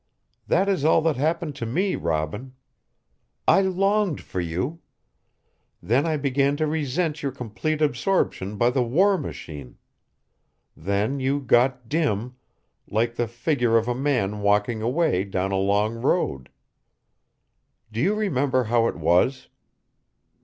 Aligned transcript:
That 0.47 0.67
is 0.67 0.83
all 0.83 0.99
that 1.03 1.15
happened 1.17 1.55
to 1.57 1.65
me, 1.67 1.95
Robin. 1.95 2.55
I 3.47 3.61
longed 3.61 4.19
for 4.19 4.41
you. 4.41 4.79
Then 5.79 6.07
I 6.07 6.17
began 6.17 6.57
to 6.57 6.65
resent 6.65 7.21
your 7.21 7.31
complete 7.31 7.83
absorption 7.83 8.57
by 8.57 8.71
the 8.71 8.81
war 8.81 9.15
machine. 9.19 9.77
Then 10.75 11.19
you 11.19 11.39
got 11.39 11.87
dim, 11.87 12.33
like 12.89 13.13
the 13.13 13.27
figure 13.27 13.77
of 13.77 13.87
a 13.87 13.93
man 13.93 14.41
walking 14.41 14.81
away 14.81 15.23
down 15.23 15.51
a 15.51 15.57
long 15.57 16.01
road. 16.01 16.49
Do 17.91 17.99
you 18.01 18.15
remember 18.15 18.63
how 18.63 18.87
it 18.87 18.95
was? 18.95 19.49